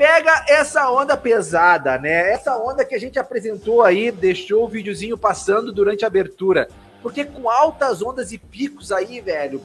[0.00, 2.32] pega essa onda pesada, né?
[2.32, 6.70] Essa onda que a gente apresentou aí, deixou o videozinho passando durante a abertura.
[7.02, 9.60] Porque com altas ondas e picos aí, velho,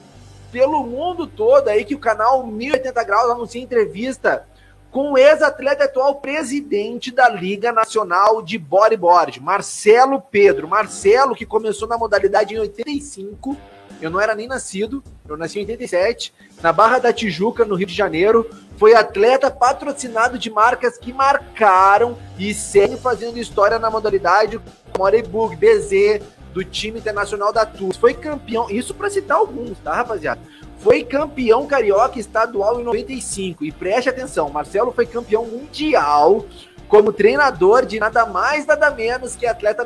[0.52, 4.46] pelo mundo todo aí que o canal 1080 Graus anuncia entrevista
[4.90, 10.68] com o ex-atleta atual presidente da Liga Nacional de Bodyboard, Marcelo Pedro.
[10.68, 13.56] Marcelo, que começou na modalidade em 85,
[14.00, 16.32] eu não era nem nascido, eu nasci em 87,
[16.62, 18.48] na Barra da Tijuca, no Rio de Janeiro.
[18.76, 24.60] Foi atleta patrocinado de marcas que marcaram e seguem fazendo história na modalidade,
[24.92, 26.22] como Orebug, BZ,
[26.52, 27.96] do time internacional da TUS.
[27.96, 30.40] Foi campeão, isso para citar alguns, tá, rapaziada?
[30.78, 33.64] Foi campeão carioca estadual em 95.
[33.64, 36.44] E preste atenção, Marcelo foi campeão mundial
[36.88, 39.84] como treinador de nada mais, nada menos que atleta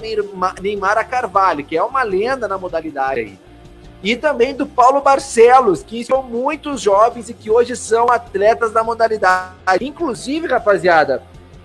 [0.60, 3.49] Neymar Carvalho, que é uma lenda na modalidade aí.
[4.02, 8.82] E também do Paulo Barcelos, que ensinou muitos jovens e que hoje são atletas da
[8.82, 9.54] modalidade.
[9.82, 11.22] Inclusive, rapaziada,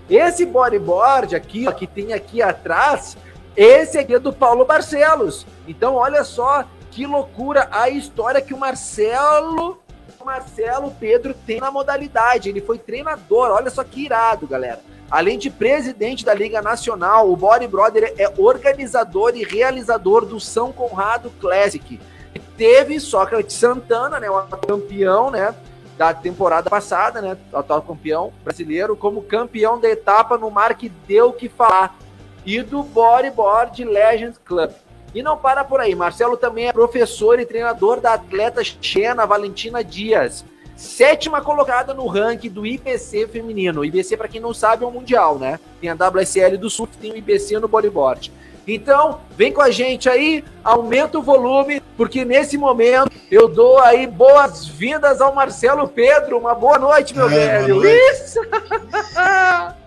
[0.08, 3.16] esse bodyboard aqui, ó, que tem aqui atrás,
[3.56, 5.46] esse aqui é do Paulo Barcelos.
[5.66, 9.78] Então, olha só que loucura a história que o Marcelo,
[10.26, 12.48] Marcelo Pedro tem na modalidade.
[12.48, 13.50] Ele foi treinador.
[13.52, 14.80] Olha só que irado, galera.
[15.08, 20.72] Além de presidente da Liga Nacional, o Body Brother é organizador e realizador do São
[20.72, 22.00] Conrado Classic.
[22.38, 25.54] Teve Sócrates Santana, né, o campeão, né,
[25.96, 31.32] da temporada passada, né, atual campeão brasileiro, como campeão da etapa no mar que deu
[31.32, 31.96] que falar
[32.44, 34.70] e do Bodyboard Legends Club.
[35.14, 39.82] E não para por aí, Marcelo também é professor e treinador da atleta Xena Valentina
[39.82, 40.44] Dias,
[40.76, 43.84] sétima colocada no ranking do IBC feminino.
[43.84, 45.58] IBC, para quem não sabe, é o mundial, né?
[45.80, 48.30] Tem a WSL do Sul, tem o IBC no bodyboard.
[48.66, 54.06] Então, vem com a gente aí, aumenta o volume, porque nesse momento eu dou aí
[54.06, 56.38] boas-vindas ao Marcelo Pedro.
[56.38, 57.84] Uma boa noite, meu é, velho.
[57.86, 58.40] Isso!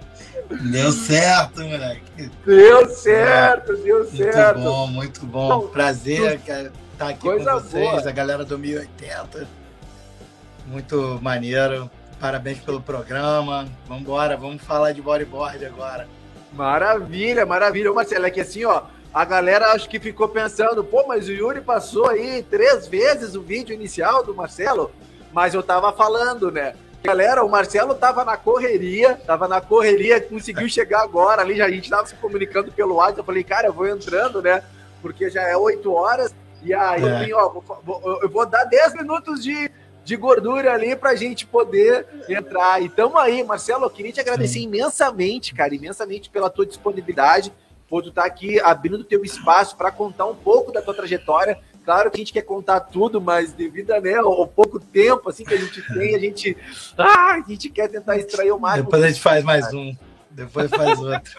[0.72, 2.32] Deu certo, moleque.
[2.44, 4.60] Deu certo, deu certo.
[4.60, 5.46] Muito bom, muito bom.
[5.46, 8.10] Então, Prazer estar tá aqui com vocês, boa.
[8.10, 9.48] a galera do 1080.
[10.66, 11.90] Muito maneiro.
[12.20, 13.68] Parabéns pelo programa.
[13.88, 16.08] Vamos embora, vamos falar de bodyboard agora.
[16.54, 17.92] Maravilha, maravilha.
[17.92, 18.84] Ô, Marcelo, é que assim, ó,
[19.14, 23.42] a galera acho que ficou pensando, pô, mas o Yuri passou aí três vezes o
[23.42, 24.92] vídeo inicial do Marcelo,
[25.34, 26.76] mas eu tava falando, né?
[27.04, 31.72] Galera, o Marcelo tava na correria, tava na correria, conseguiu chegar agora ali, já a
[31.72, 34.62] gente tava se comunicando pelo WhatsApp, eu falei, cara, eu vou entrando, né?
[35.02, 37.06] Porque já é 8 horas, e aí é.
[37.06, 37.50] eu, vim, ó,
[37.84, 39.72] vou, eu vou dar 10 minutos de,
[40.10, 42.82] de gordura ali pra gente poder entrar.
[42.82, 44.64] E tamo aí, Marcelo, eu queria te agradecer Sim.
[44.64, 47.54] imensamente, cara, imensamente pela tua disponibilidade,
[47.88, 50.96] por tu estar tá aqui abrindo o teu espaço para contar um pouco da tua
[50.96, 51.60] trajetória.
[51.86, 55.44] Claro que a gente quer contar tudo, mas devido a, né, ao pouco tempo assim
[55.44, 56.58] que a gente tem, a gente,
[56.98, 58.86] ah, a gente quer tentar extrair o máximo.
[58.86, 59.96] Depois a gente faz mais um.
[60.40, 61.34] Depois faz outro.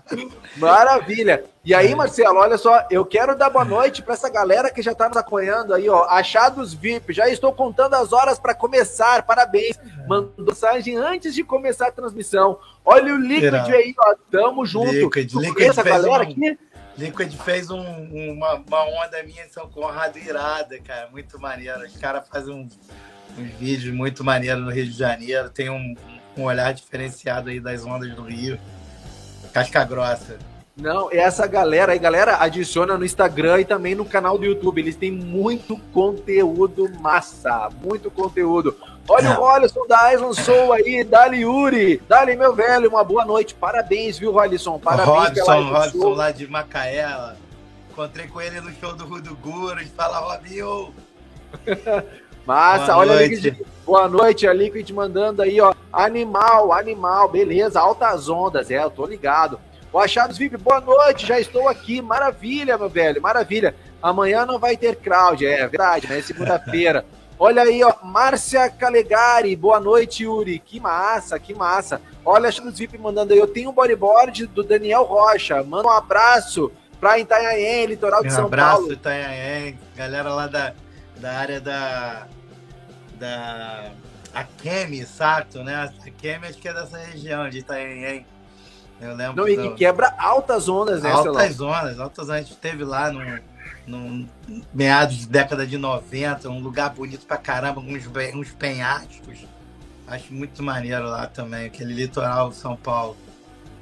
[0.56, 1.44] Maravilha.
[1.62, 4.92] E aí, Marcelo, olha só, eu quero dar boa noite para essa galera que já
[4.92, 6.04] está nos acompanhando aí, ó.
[6.04, 9.24] Achados VIP, já estou contando as horas para começar.
[9.24, 9.78] Parabéns.
[10.08, 12.58] Mandou mensagem antes de começar a transmissão.
[12.82, 14.14] Olha o Liquid aí, ó.
[14.30, 14.90] Tamo junto.
[14.90, 16.22] Liquid, Liquid essa galera um...
[16.22, 16.58] aqui?
[16.96, 17.82] Liquid fez um,
[18.32, 21.10] uma, uma onda minha em São Conrado irada, cara.
[21.10, 21.84] Muito maneiro.
[21.84, 22.68] Os caras fazem um,
[23.38, 25.50] uns vídeos muito maneiros no Rio de Janeiro.
[25.50, 25.94] Tem um,
[26.36, 28.58] um olhar diferenciado aí das ondas do Rio.
[29.52, 30.38] Casca grossa.
[30.76, 34.78] Não, essa galera aí, galera, adiciona no Instagram e também no canal do YouTube.
[34.78, 38.76] Eles têm muito conteúdo massa, muito conteúdo.
[39.08, 43.54] Olha o Rolison da Aison Soul aí, Dali Yuri, Dali meu velho, uma boa noite.
[43.54, 44.78] Parabéns, viu, Rolison?
[44.78, 47.38] Parabéns Robson, Robson lá de Macaela.
[47.90, 49.88] Encontrei com ele no show do Rudo Guras.
[49.96, 50.92] Fala, Robinho!
[52.46, 53.24] Massa, boa olha noite.
[53.24, 53.66] a Liquid.
[53.84, 55.74] Boa noite, a Liquid mandando aí, ó.
[55.92, 58.70] Animal, animal, beleza, altas ondas.
[58.70, 59.58] É, eu tô ligado.
[59.92, 62.00] O Achados VIP, boa noite, já estou aqui.
[62.00, 63.74] Maravilha, meu velho, maravilha.
[64.00, 66.20] Amanhã não vai ter crowd, é verdade, né?
[66.20, 67.04] Segunda-feira.
[67.38, 70.58] Olha aí, ó, Márcia Calegari, boa noite, Yuri.
[70.58, 72.00] Que massa, que massa.
[72.24, 75.62] Olha, Achados VIP mandando aí, eu tenho um bodyboard do Daniel Rocha.
[75.62, 78.84] Manda um abraço pra Itanhaém, litoral de um São abraço, Paulo.
[78.86, 80.72] Abraço, Itanhaém, galera lá da,
[81.20, 82.26] da área da
[83.18, 83.92] da
[84.34, 85.74] Akemi Sato, né?
[85.74, 88.26] A Akemi acho que é dessa região de Itanhaém.
[89.00, 89.36] Eu lembro.
[89.36, 91.10] Não, e que quebra altas ondas, né?
[91.10, 92.30] Altas ondas, altas ondas.
[92.30, 93.40] A gente esteve lá no,
[93.86, 94.28] no
[94.72, 98.04] meados de década de 90, um lugar bonito pra caramba, uns,
[98.34, 99.46] uns penhascos.
[100.06, 103.16] Acho muito maneiro lá também, aquele litoral de São Paulo.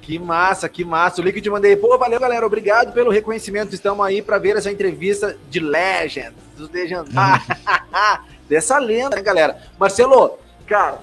[0.05, 1.23] Que massa, que massa.
[1.23, 1.77] O Liquid mandei.
[1.77, 2.45] Pô, valeu, galera.
[2.45, 3.75] Obrigado pelo reconhecimento.
[3.75, 7.47] Estamos aí para ver essa entrevista de Legend, dos Legendários.
[8.47, 9.59] Dessa lenda, né, galera?
[9.79, 11.01] Marcelo, cara,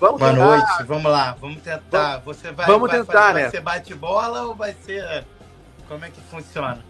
[0.00, 0.46] Vamos Boa tentar...
[0.46, 2.18] noite, vamos lá, vamos tentar.
[2.24, 3.50] Você vai, vamos vai, tentar, vai, né?
[3.50, 5.26] Você bate bola ou vai ser.
[5.86, 6.82] Como é que funciona?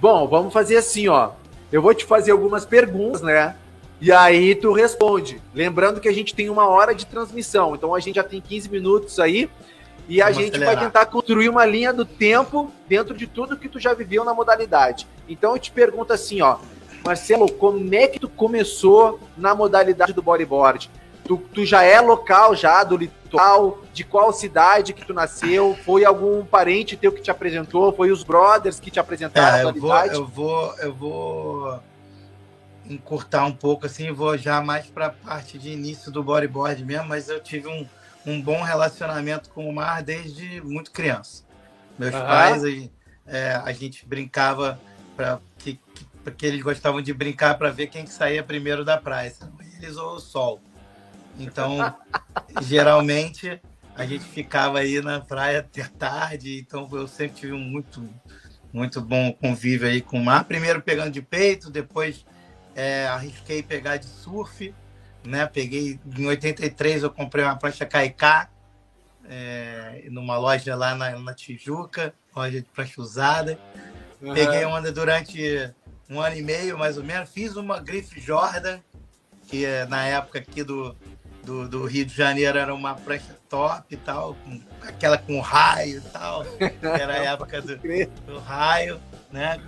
[0.00, 1.30] Bom, vamos fazer assim, ó.
[1.70, 3.54] Eu vou te fazer algumas perguntas, né?
[4.00, 5.40] E aí tu responde.
[5.54, 8.68] Lembrando que a gente tem uma hora de transmissão, então a gente já tem 15
[8.68, 9.48] minutos aí.
[10.08, 10.74] E a Vamos gente acelerar.
[10.74, 14.32] vai tentar construir uma linha do tempo dentro de tudo que tu já viveu na
[14.32, 15.06] modalidade.
[15.28, 16.58] Então eu te pergunto assim, ó,
[17.04, 20.90] Marcelo, como é que tu começou na modalidade do bodyboard?
[21.24, 23.80] Tu, tu já é local já do litoral?
[23.92, 25.76] De qual cidade que tu nasceu?
[25.84, 27.92] Foi algum parente teu que te apresentou?
[27.92, 30.14] Foi os brothers que te apresentaram é, a modalidade?
[30.14, 31.80] Eu vou, eu vou, eu vou
[32.88, 37.08] encurtar um pouco assim, vou já mais para a parte de início do bodyboard mesmo,
[37.08, 37.86] mas eu tive um,
[38.26, 41.44] um bom relacionamento com o mar desde muito criança.
[41.98, 42.20] Meus uhum.
[42.20, 42.68] pais, a,
[43.26, 44.78] é, a gente brincava
[45.16, 48.98] para que, que, porque eles gostavam de brincar para ver quem que saía primeiro da
[48.98, 49.32] praia,
[49.80, 50.60] eles ou o sol.
[51.38, 51.94] Então,
[52.62, 53.60] geralmente
[53.94, 58.06] a gente ficava aí na praia até tarde, então eu sempre tive um muito
[58.72, 62.26] muito bom convívio aí com o mar, primeiro pegando de peito, depois
[62.74, 64.74] é, arrisquei pegar de surf,
[65.26, 65.46] né?
[65.46, 68.48] Peguei em 83 eu comprei uma prancha Kaiká
[69.28, 73.58] é, numa loja lá na, na, Tijuca, loja de prancha usada.
[74.20, 74.34] Uhum.
[74.34, 75.72] Peguei onda durante
[76.08, 77.28] um ano e meio, mais ou menos.
[77.30, 78.78] Fiz uma Griff Jordan,
[79.48, 80.96] que é, na época aqui do,
[81.42, 85.98] do, do, Rio de Janeiro era uma prancha top e tal, com, aquela com raio
[85.98, 86.44] e tal.
[86.82, 87.76] Era a época do,
[88.26, 89.00] do raio,
[89.30, 89.60] né?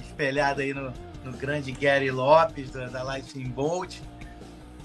[0.00, 0.92] Espelhada aí no,
[1.24, 4.00] no grande Gary Lopes, da, da Lightning Bolt.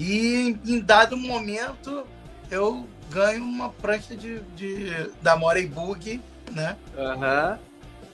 [0.02, 2.08] E em dado momento
[2.50, 6.20] eu ganho uma prancha de, de da Morey Bug,
[6.52, 6.76] né?
[6.98, 7.60] Uhum.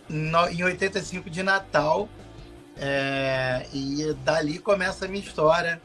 [0.10, 2.10] No, em 85 de Natal.
[2.75, 5.81] É, e dali começa a minha história.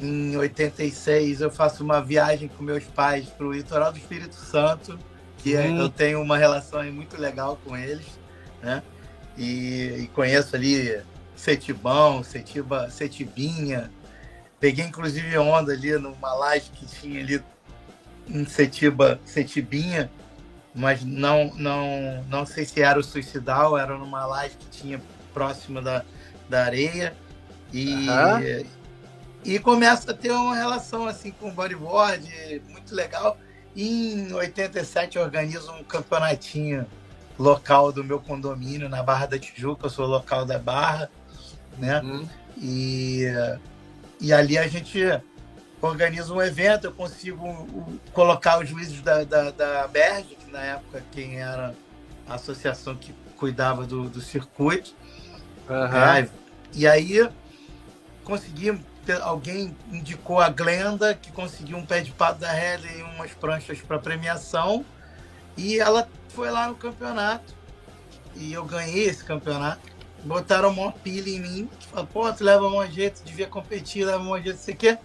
[0.00, 4.96] Em 86 eu faço uma viagem com meus pais para o litoral do Espírito Santo,
[5.38, 5.80] que hum.
[5.80, 8.06] eu tenho uma relação muito legal com eles,
[8.62, 8.80] né?
[9.36, 11.02] E, e conheço ali
[11.34, 13.90] Setibão, Setiba, Setibinha.
[14.58, 17.42] Peguei inclusive onda ali numa laje que tinha ali
[18.28, 20.10] em Setiba, Setibinha,
[20.74, 25.00] mas não, não, não sei se era o suicidal, era numa laje que tinha
[25.32, 26.04] próxima da,
[26.48, 27.14] da areia.
[27.72, 28.66] E, uhum.
[29.44, 33.36] e começa a ter uma relação assim com o bodyboard, muito legal.
[33.74, 36.86] E em 87 eu organizo um campeonatinho
[37.38, 41.10] local do meu condomínio na Barra da Tijuca, eu sou local da Barra
[41.78, 42.00] né?
[42.00, 42.28] Uhum.
[42.58, 43.26] E,
[44.20, 45.00] e ali a gente
[45.80, 51.02] organiza um evento, eu consigo colocar os juízes da, da, da Berge, que na época
[51.12, 51.74] quem era
[52.26, 54.94] a associação que cuidava do, do circuito.
[55.68, 55.96] Uhum.
[55.96, 56.28] É,
[56.72, 57.28] e aí
[58.24, 58.78] consegui,
[59.22, 63.80] alguém indicou a Glenda, que conseguiu um pé de pato da Heller e umas pranchas
[63.80, 64.84] para premiação.
[65.56, 67.54] E ela foi lá no campeonato.
[68.34, 69.95] E eu ganhei esse campeonato
[70.26, 71.70] botaram uma pilha em mim.
[71.90, 75.00] Falaram, pô, tu leva um jeito, devia competir, leva um jeito, você quer?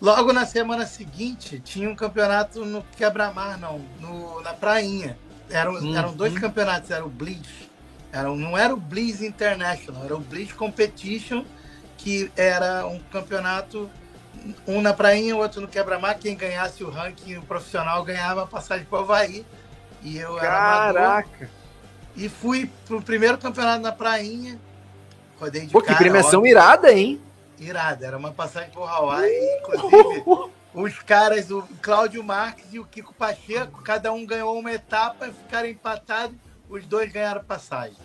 [0.00, 5.16] Logo na semana seguinte, tinha um campeonato no Quebra-Mar, não, no, na Prainha.
[5.48, 5.96] Eram, uhum.
[5.96, 7.70] eram dois campeonatos, era o Bleach.
[8.12, 11.44] Era, não era o Bleach International, era o Bleach Competition,
[11.96, 13.90] que era um campeonato,
[14.66, 16.18] um na Prainha, outro no Quebra-Mar.
[16.18, 19.44] Quem ganhasse o ranking profissional ganhava a passagem para o Havaí.
[20.02, 20.46] E eu Caraca!
[20.46, 21.63] Era amador,
[22.16, 24.58] e fui pro primeiro campeonato na Prainha.
[25.38, 26.52] Rodei de Pô, cara, que premiação óbvio.
[26.52, 27.20] irada, hein?
[27.58, 28.06] Irada.
[28.06, 29.58] Era uma passagem pro Hawaii.
[29.60, 30.24] Inclusive,
[30.74, 35.68] os caras, o Cláudio Marques e o Kiko Pacheco, cada um ganhou uma etapa, ficaram
[35.68, 36.36] empatados.
[36.68, 37.96] Os dois ganharam passagem.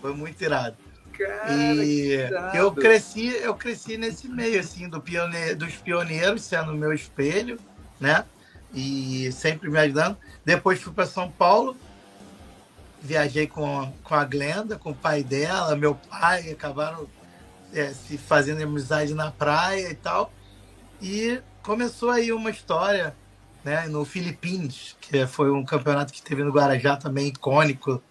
[0.00, 0.76] Foi muito irado.
[1.12, 6.92] Cara, e eu cresci, eu cresci nesse meio assim do pioneiro, dos pioneiros, sendo meu
[6.92, 7.58] espelho,
[7.98, 8.24] né?
[8.74, 10.16] E sempre me ajudando.
[10.44, 11.76] Depois fui para São Paulo,
[13.00, 17.06] viajei com, com a Glenda, com o pai dela, meu pai, acabaram
[17.72, 20.32] é, se fazendo amizade na praia e tal.
[21.00, 23.14] E começou aí uma história
[23.64, 28.02] né, no Filipinas, que foi um campeonato que teve no Guarajá também icônico,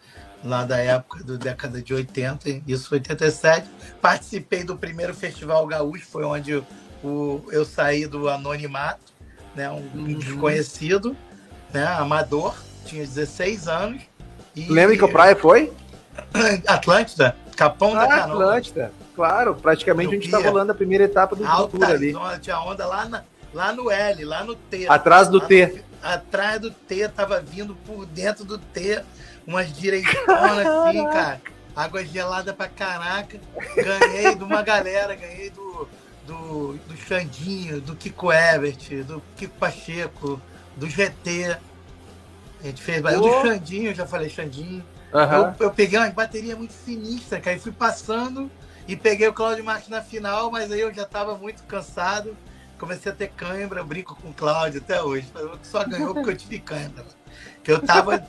[0.44, 3.68] lá da época da década de 80, isso 87.
[4.02, 6.62] Participei do primeiro Festival Gaúcho, foi onde
[7.04, 9.14] o, eu saí do anonimato,
[9.56, 10.20] né, um uhum.
[10.20, 11.16] desconhecido,
[11.74, 14.04] né, amador, tinha 16 anos
[14.56, 14.72] e...
[14.72, 15.72] Lembra que praia foi?
[16.68, 18.44] Atlântida, Capão ah, da Canoa.
[18.44, 19.56] Atlântida, claro.
[19.56, 22.12] Praticamente a gente está rolando a primeira etapa do Alta ali.
[22.12, 24.88] Zona, tinha onda lá, na, lá no L, lá no T.
[24.88, 25.68] Atrás do T.
[25.68, 29.02] No, atrás do T, tava vindo por dentro do T,
[29.46, 31.42] umas direitonas assim, cara.
[31.76, 33.38] Água gelada pra caraca.
[33.76, 35.88] Ganhei de uma galera, ganhei do,
[36.26, 40.42] do, do Xandinho, do Kiko Ebert, do Kiko Pacheco,
[40.78, 41.58] do GT.
[42.62, 43.04] A gente fez.
[43.04, 43.22] Oh.
[43.22, 44.84] Do Xandinho, eu já falei Xandinho.
[45.14, 45.22] Uhum.
[45.22, 48.52] Eu, eu, peguei uma bateria muito sinistra, cara, e fui passando
[48.88, 52.36] e peguei o Claudio Marques na final, mas aí eu já estava muito cansado.
[52.78, 55.28] Comecei a ter cãibra, eu brinco com o Cláudio até hoje.
[55.64, 57.06] Só ganhou porque eu tive cãibra.
[57.64, 58.24] Que eu tava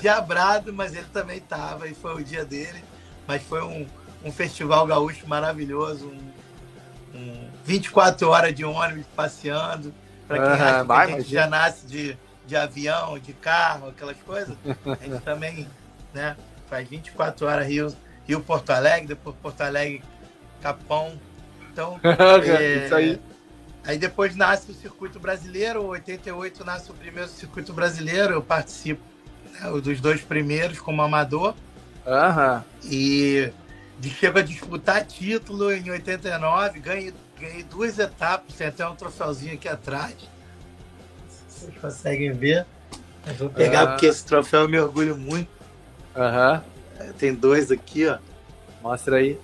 [0.00, 2.82] diabrado, mas ele também tava, e foi o dia dele.
[3.26, 3.86] Mas foi um,
[4.24, 9.92] um festival gaúcho maravilhoso, um, um 24 horas de ônibus passeando.
[10.26, 12.16] Para quem, uhum, vai, gente já nasce de,
[12.48, 15.68] de avião, de carro, aquelas coisas, a gente também
[16.14, 16.34] né,
[16.68, 17.94] faz 24 horas Rio,
[18.26, 20.02] Rio Porto Alegre, depois Porto Alegre,
[20.62, 21.20] Capão.
[21.70, 23.20] Então, é, isso aí.
[23.84, 29.02] Aí depois nasce o circuito brasileiro, 88 nasce o primeiro circuito brasileiro, eu participo
[29.52, 31.54] né, dos dois primeiros como amador.
[32.06, 32.62] Uhum.
[32.84, 33.52] E
[34.02, 39.68] chego a disputar título em 89, ganhei, ganhei duas etapas, tem até um troféuzinho aqui
[39.68, 40.14] atrás.
[41.58, 42.64] Vocês conseguem ver.
[43.26, 43.90] Eu vou pegar uhum.
[43.90, 45.50] porque esse troféu eu me orgulho muito.
[46.16, 46.62] Aham.
[47.00, 47.12] Uhum.
[47.18, 48.18] Tem dois aqui, ó.
[48.82, 49.38] Mostra aí.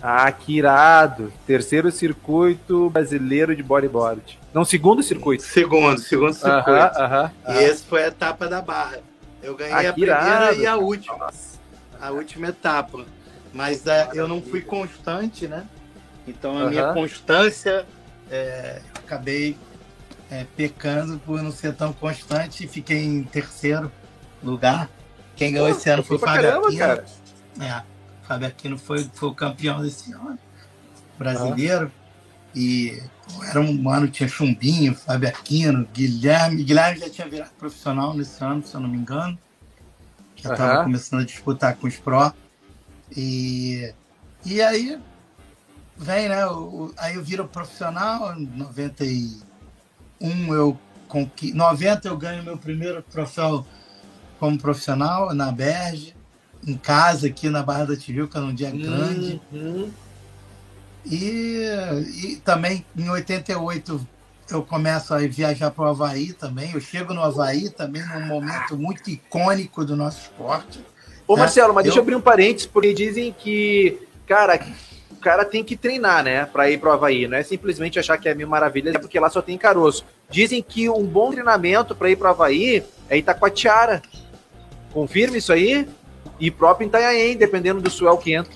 [0.00, 1.32] Ah, que irado.
[1.46, 4.38] Terceiro circuito brasileiro de bodyboard.
[4.54, 5.42] Não, segundo circuito.
[5.42, 6.70] Segundo, segundo circuito.
[6.70, 9.00] Uh -huh, e esse foi a etapa da barra.
[9.42, 10.60] Eu ganhei ah, a primeira irado.
[10.60, 11.18] e a última.
[11.18, 11.58] Nossa.
[12.00, 13.04] A última etapa.
[13.52, 15.66] Mas uh, eu não fui constante, né?
[16.26, 17.86] Então a minha constância,
[18.30, 19.56] é, acabei
[20.30, 23.90] é, pecando por não ser tão constante e fiquei em terceiro
[24.42, 24.88] lugar.
[25.36, 26.78] Quem ganhou Pô, esse ano foi o Fábio Aquino.
[26.78, 27.04] Cara.
[27.60, 27.82] É.
[28.26, 30.38] Fábio Aquino foi, foi o campeão desse ano,
[31.16, 31.90] brasileiro.
[31.94, 32.08] Ah.
[32.54, 36.62] E pô, era um ano, tinha Chumbinho, Fábio Aquino, Guilherme.
[36.62, 39.38] Guilherme já tinha virado profissional nesse ano, se eu não me engano.
[40.36, 40.84] Já estava uhum.
[40.84, 42.32] começando a disputar com os pró.
[43.16, 43.92] E,
[44.44, 45.00] e aí
[45.96, 46.46] vem, né?
[46.46, 48.46] O, aí eu viro profissional, em
[50.20, 51.52] 91 eu conqui...
[51.52, 53.66] 90 eu ganho meu primeiro troféu
[54.38, 56.14] como profissional na Berge
[56.66, 59.40] em casa aqui na Barra da Tijuca num dia grande.
[59.52, 59.90] Uhum.
[61.06, 61.62] E,
[62.22, 64.06] e também em 88
[64.50, 66.72] eu começo a viajar para o Havaí também.
[66.72, 70.80] Eu chego no Havaí também num momento muito icônico do nosso esporte.
[71.26, 71.42] Ô né?
[71.42, 71.90] Marcelo, mas eu...
[71.90, 74.58] deixa eu abrir um parênteses, porque dizem que, cara,
[75.18, 77.26] cara tem que treinar, né, para ir para o Havaí.
[77.26, 80.04] Não é simplesmente achar que é mil maravilhas, é porque lá só tem caroço.
[80.30, 84.02] Dizem que um bom treinamento para ir para o Havaí é Itacoatiara.
[84.92, 85.88] Confirma isso aí?
[86.40, 88.54] E próprio Itanhaém, dependendo do suel que entra.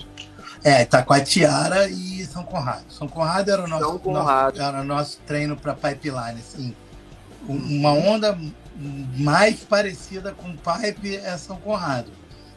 [0.64, 2.85] É, Itacoatiara e São Conrado.
[2.88, 6.38] São Conrado era o nosso, nosso era o nosso treino para pipeline.
[6.38, 6.75] Assim,
[7.49, 8.38] uma onda
[9.19, 12.11] mais parecida com pipe é São Conrado.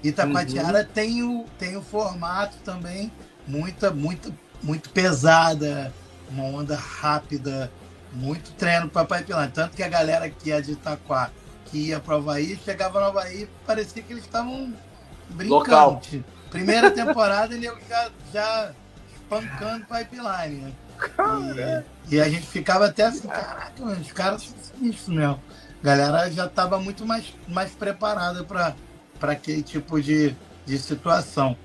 [0.04, 0.88] Itacoatiara uhum.
[0.94, 3.12] tem, o, tem o formato também
[3.48, 5.94] muita, muito, muito pesada,
[6.30, 7.72] uma onda rápida,
[8.14, 9.52] muito treino para pipeline.
[9.52, 11.30] Tanto que a galera que é de Itaquá,
[11.66, 14.74] que ia para o Havaí, chegava no Havaí parecia que eles estavam
[15.30, 15.50] brincante.
[15.50, 16.02] Local.
[16.50, 18.72] Primeira temporada ele já, já
[19.14, 20.74] espancando pipeline, né?
[22.08, 25.42] E, e, a gente ficava até assim, caraca, os caras isso mesmo.
[25.82, 28.76] A galera já estava muito mais, mais preparada para
[29.22, 30.36] aquele tipo de,
[30.66, 31.58] de situação.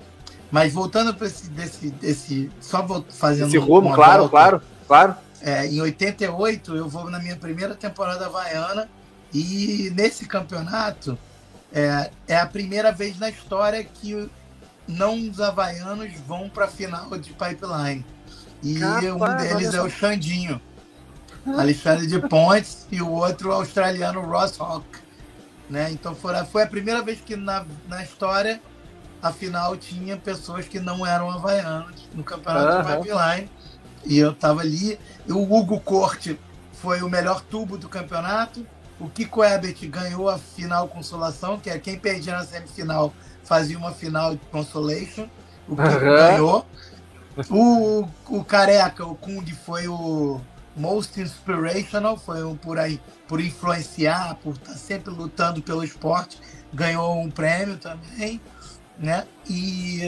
[0.50, 2.50] Mas voltando para esse desse, desse.
[2.60, 3.48] Só vou fazendo.
[3.48, 5.14] Esse rumo, claro, volta, claro, claro.
[5.40, 8.88] É, em 88, eu vou na minha primeira temporada havaiana
[9.32, 11.16] e nesse campeonato
[11.72, 14.28] é, é a primeira vez na história que
[14.86, 18.04] não os havaianos vão para a final de pipeline.
[18.62, 18.78] E
[19.10, 20.60] um deles é o Xandinho,
[21.46, 24.84] Alexandre de Pontes, e o outro o australiano Ross Hawk.
[25.70, 25.90] Né?
[25.92, 28.60] Então foi, foi a primeira vez que na, na história
[29.22, 32.94] a final tinha pessoas que não eram havaianos no campeonato uhum.
[32.94, 33.50] de pipeline.
[34.04, 34.98] E eu estava ali.
[35.26, 36.38] E o Hugo Corte
[36.72, 38.66] foi o melhor tubo do campeonato.
[38.98, 43.12] O Kiko Ebert ganhou a final consolação, que é quem perdia na semifinal
[43.44, 45.26] fazia uma final de consolation.
[45.68, 46.16] O Kiko uhum.
[46.16, 46.66] ganhou.
[47.48, 50.40] O, o Careca, o Kung, foi o
[50.76, 56.38] most inspirational, foi o por aí, por influenciar, por estar tá sempre lutando pelo esporte,
[56.72, 58.40] ganhou um prêmio também,
[59.00, 59.26] né?
[59.48, 60.02] E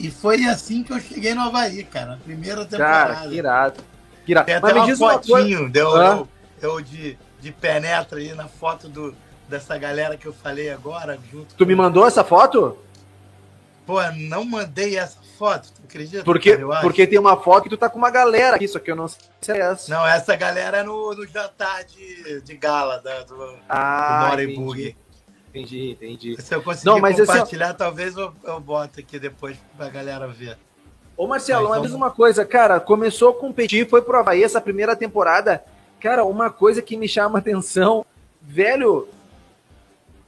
[0.00, 3.14] e foi assim que eu cheguei no Havaí, cara, na primeira temporada.
[3.14, 3.84] Cara, que irado.
[4.24, 4.46] Que irado.
[4.46, 6.28] Tem até Mas uma fotinho, deu, eu,
[6.60, 7.16] eu de
[7.46, 9.14] de penetra aí na foto do,
[9.48, 11.18] dessa galera que eu falei agora.
[11.30, 12.76] Junto tu me mandou essa foto?
[13.86, 16.24] Pô, não mandei essa foto, tu acredita?
[16.24, 18.90] Porque, cara, porque tem uma foto que tu tá com uma galera aqui, só que
[18.90, 19.94] eu não sei se é essa.
[19.94, 24.96] Não, essa galera é no, no jantar de, de gala da, do, ah, do.
[25.60, 26.42] Entendi, entendi.
[26.42, 30.26] Se eu conseguir não, mas compartilhar, assim, talvez eu, eu boto aqui depois pra galera
[30.28, 30.58] ver.
[31.16, 34.94] Ô Marcelo, mas diz uma coisa, cara, começou a competir, foi pro Havaí essa primeira
[34.94, 35.64] temporada.
[35.98, 38.04] Cara, uma coisa que me chama atenção,
[38.42, 39.08] velho,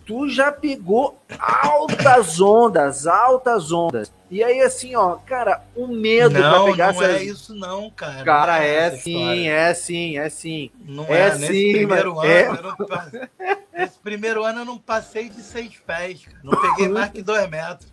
[0.08, 4.10] tu já pegou altas ondas, altas ondas.
[4.30, 7.16] E aí, assim, ó, cara, o medo não, pra pegar não essas...
[7.20, 8.24] é isso não, cara.
[8.24, 9.52] Cara, é, é sim, história.
[9.52, 10.70] é sim, é sim.
[10.82, 12.48] Não é, é nesse sim, primeiro ano, é...
[12.48, 13.58] não...
[13.76, 16.38] nesse primeiro ano eu não passei de seis pés, cara.
[16.42, 17.92] Não peguei mais que dois metros.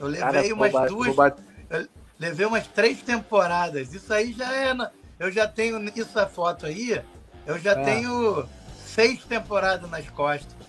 [0.00, 1.16] Eu levei cara, umas duas...
[1.70, 3.94] Eu levei umas três temporadas.
[3.94, 4.74] Isso aí já é...
[4.74, 4.90] Na...
[5.20, 5.80] Eu já tenho...
[5.94, 7.00] Isso é foto aí,
[7.46, 7.84] eu já é.
[7.84, 8.44] tenho
[8.84, 10.64] seis temporadas nas costas.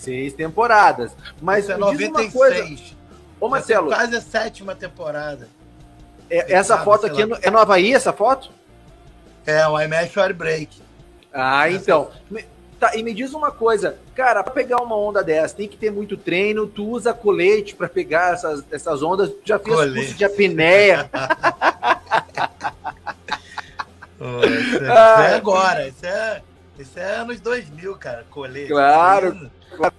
[0.00, 1.12] Seis temporadas.
[1.40, 2.32] Mas Isso é 96.
[2.32, 2.96] Coisa...
[3.38, 3.88] Ô, Marcelo.
[3.88, 5.48] Quase a sétima temporada.
[6.28, 8.50] É, essa foto aqui é no, é no Havaí, essa foto?
[9.44, 10.80] É, o IMAX Short Break.
[11.32, 11.76] Ah, essa...
[11.76, 12.10] então.
[12.78, 15.92] Tá, e me diz uma coisa, cara, para pegar uma onda dessa, tem que ter
[15.92, 19.96] muito treino, tu usa colete para pegar essas, essas ondas, tu já fez colete.
[19.96, 21.10] curso de apneia.
[24.18, 26.40] oh, isso, é, ah, é agora, isso é,
[26.78, 28.68] isso é anos 2000, cara, colete.
[28.68, 29.50] Claro.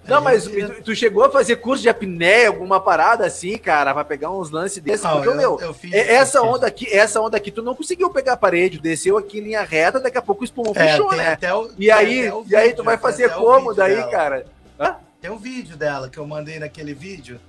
[0.07, 0.49] Não, mas
[0.83, 4.81] tu, chegou a fazer curso de apneia, alguma parada assim, cara, pra pegar uns lances
[4.81, 5.03] desses?
[5.03, 7.73] Não, porque, eu, meu, eu fiz, essa eu onda aqui, essa onda aqui, tu não
[7.73, 10.87] conseguiu pegar a parede, desceu aqui em linha reta, daqui a pouco o espumão é,
[10.87, 11.37] fechou, né?
[11.53, 14.11] O, e aí, vídeo, e aí tu vai fazer como daí, dela.
[14.11, 14.45] cara?
[14.79, 14.95] Hã?
[15.21, 17.39] Tem um vídeo dela que eu mandei naquele vídeo.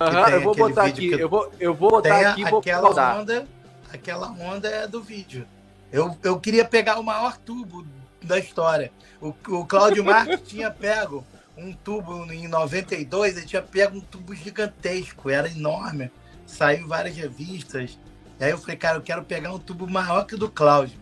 [0.00, 3.46] Aham, eu vou botar aqui, eu vou, eu vou botar aqui, vou aquela onda,
[3.92, 5.46] aquela onda é do vídeo.
[5.92, 7.86] Eu, eu queria pegar o maior tubo
[8.22, 8.92] da história.
[9.20, 11.24] O, o Cláudio Marques tinha pego
[11.58, 16.10] um tubo em 92, ele tinha pego um tubo gigantesco, era enorme,
[16.46, 17.98] saiu em várias revistas.
[18.38, 21.00] E aí eu falei, cara, eu quero pegar um tubo maior que o do Cláudio.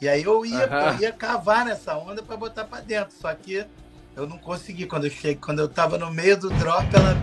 [0.00, 0.92] E aí eu ia, uhum.
[0.92, 3.66] eu ia cavar nessa onda para botar para dentro, só que
[4.16, 7.14] eu não consegui quando eu cheguei, quando eu tava no meio do drop, ela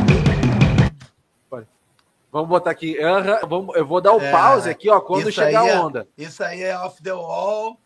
[2.32, 2.98] Vamos botar aqui.
[3.00, 6.08] Uhum, eu vou dar o é, pause aqui, ó, quando chegar a é- onda.
[6.18, 7.80] É, isso aí é off the wall.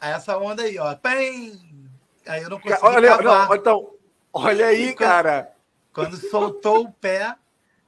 [0.00, 0.94] Essa onda aí, ó.
[0.94, 1.69] Pem!
[2.26, 3.94] Aí eu não consegui olha, não, então,
[4.32, 5.52] olha aí, quando, cara.
[5.92, 7.34] Quando soltou o pé,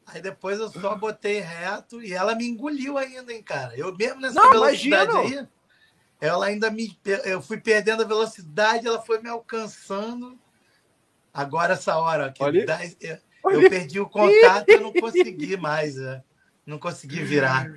[0.06, 3.76] aí depois eu só botei reto e ela me engoliu ainda, hein, cara.
[3.76, 5.40] Eu mesmo nessa não, velocidade imagino.
[5.40, 5.48] aí,
[6.20, 6.98] ela ainda me.
[7.24, 10.38] Eu fui perdendo a velocidade, ela foi me alcançando.
[11.34, 13.18] Agora, essa hora, ó, que dá, eu,
[13.50, 15.96] eu, perdi o contato e eu não consegui mais.
[15.96, 16.22] Né?
[16.64, 17.68] Não consegui virar.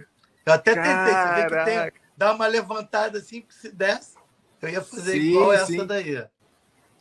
[0.45, 4.15] Eu até tentei, você vê que tem, dar uma levantada assim, se desse,
[4.62, 5.75] eu ia fazer sim, igual sim.
[5.75, 6.25] essa daí.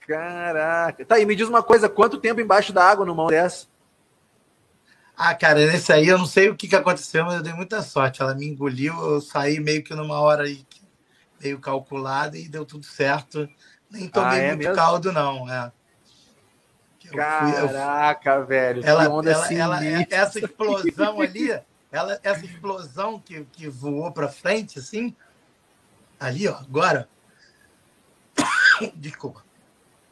[0.06, 1.04] Caraca.
[1.04, 3.66] Tá, e me diz uma coisa, quanto tempo embaixo da água numa dessa?
[5.16, 7.82] Ah, cara, nesse aí eu não sei o que, que aconteceu, mas eu dei muita
[7.82, 8.20] sorte.
[8.20, 10.66] Ela me engoliu, eu saí meio que numa hora aí,
[11.40, 13.48] meio calculada e deu tudo certo.
[13.90, 14.74] Nem tomei ah, é muito mesmo?
[14.74, 15.48] caldo, não.
[15.48, 15.72] É.
[17.04, 18.82] Eu Caraca, fui, velho.
[18.84, 21.60] Ela, ela, ela, é, essa explosão ali,
[21.92, 25.14] ela, essa explosão que, que voou para frente, assim,
[26.18, 27.08] ali, ó, agora.
[28.96, 29.43] Desculpa.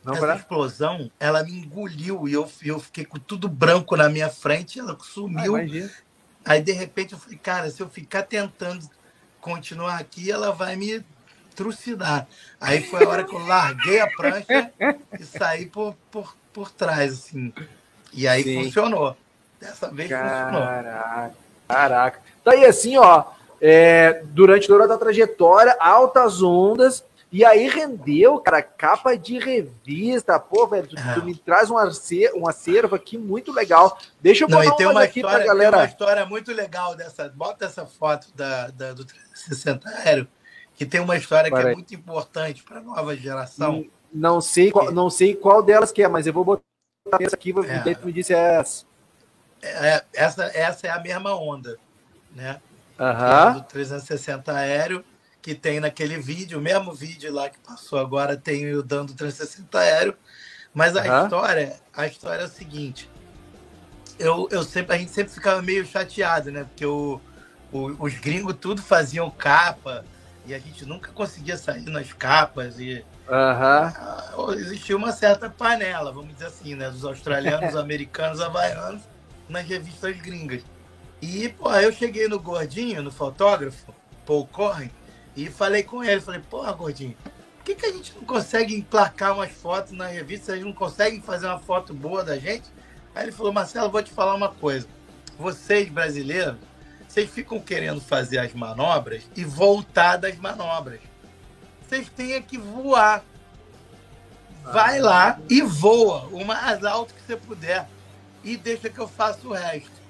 [0.05, 4.29] Não, Essa explosão, ela me engoliu e eu, eu fiquei com tudo branco na minha
[4.29, 5.57] frente, ela sumiu.
[5.57, 5.63] Ah,
[6.45, 8.89] Aí, de repente, eu falei, cara, se eu ficar tentando
[9.41, 11.05] continuar aqui, ela vai me
[11.55, 12.27] trucidar.
[12.61, 14.73] Aí foi a hora que eu larguei a prancha
[15.19, 17.53] e saí por, por, por trás, assim.
[18.13, 18.65] E aí Sim.
[18.65, 19.17] funcionou.
[19.61, 20.45] Dessa vez Caraca.
[20.45, 21.37] funcionou.
[21.69, 22.21] Caraca.
[22.43, 23.25] Tá aí assim, ó.
[23.61, 30.39] É, durante toda a trajetória, altas ondas, e aí rendeu, cara, capa de revista.
[30.39, 33.97] Pô, velho, tu, tu me traz um acervo, um acervo aqui muito legal.
[34.21, 35.71] Deixa eu botar Não, e tem uma aqui história, pra galera.
[35.71, 37.31] Tem uma história muito legal dessa.
[37.31, 40.29] Bota essa foto da, da do 360 aéreo,
[40.75, 43.83] que tem uma história que é muito importante para a nova geração.
[44.13, 46.63] Não sei, qual, não sei qual delas que é, mas eu vou botar
[47.19, 47.95] essa aqui, é.
[47.95, 48.85] tu me disse é essa.
[49.63, 50.45] É, essa.
[50.55, 51.79] Essa é a mesma onda,
[52.37, 52.61] né?
[53.01, 53.53] Aham.
[53.53, 55.03] É do 360 aéreo
[55.43, 59.77] que tem naquele vídeo, o mesmo vídeo lá que passou agora, tem o dando 360
[59.77, 60.15] aéreo.
[60.73, 61.25] Mas a uhum.
[61.25, 63.11] história, a história é o seguinte.
[64.19, 66.65] Eu, eu sempre, a gente sempre ficava meio chateado, né?
[66.65, 67.21] Porque o,
[67.73, 70.05] o, os gringos tudo faziam capa
[70.47, 74.53] e a gente nunca conseguia sair nas capas e uhum.
[74.55, 76.89] existia uma certa panela, vamos dizer assim, né?
[76.89, 79.03] Dos australianos, americanos, havaianos
[79.49, 80.63] nas revistas gringas.
[81.21, 84.91] E, pô, eu cheguei no gordinho, no fotógrafo, Paul Corren,
[85.37, 87.17] e falei com ele, falei, porra, gordinho,
[87.57, 90.47] por que, que a gente não consegue emplacar umas fotos na revista?
[90.47, 92.69] Vocês não conseguem fazer uma foto boa da gente?
[93.15, 94.87] Aí ele falou, Marcelo, vou te falar uma coisa.
[95.39, 96.57] Vocês, brasileiros,
[97.09, 101.01] vocês ficam querendo fazer as manobras e voltar das manobras.
[101.87, 103.25] Vocês têm que voar.
[104.65, 107.89] Vai lá e voa o mais alto que você puder.
[108.43, 110.03] E deixa que eu faça o resto.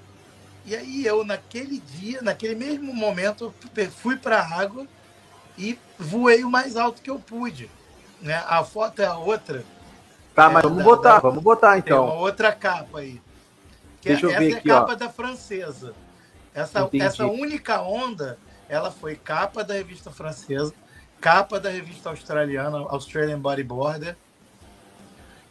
[0.65, 3.53] E aí eu, naquele dia, naquele mesmo momento,
[3.97, 4.87] fui para a água
[5.57, 7.69] e voei o mais alto que eu pude.
[8.21, 8.41] Né?
[8.47, 9.63] A foto é a outra.
[10.33, 12.05] Tá, mas é, vamos da, botar, da, vamos botar então.
[12.05, 13.21] Tem uma outra capa aí.
[14.01, 14.95] Que Deixa eu essa ver é aqui, a capa ó.
[14.95, 15.93] da francesa.
[16.53, 18.37] Essa, essa única onda,
[18.69, 20.73] ela foi capa da revista francesa,
[21.19, 24.15] capa da revista australiana, Australian Bodyboarder,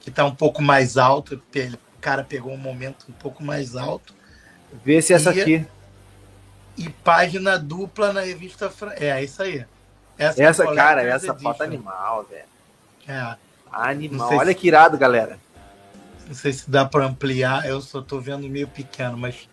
[0.01, 4.15] que está um pouco mais alto, o cara pegou um momento um pouco mais alto.
[4.85, 5.67] Vê se essa e, aqui.
[6.77, 8.73] E página dupla na revista.
[8.97, 9.65] É, é isso aí.
[10.19, 11.43] Essa, essa cara, essa Edition.
[11.43, 12.45] foto animal, velho.
[13.09, 13.37] É.
[13.71, 14.35] Animal.
[14.35, 14.55] Olha se...
[14.55, 15.39] que irado, galera.
[16.27, 19.49] Não sei se dá para ampliar, eu só tô vendo meio pequeno, mas.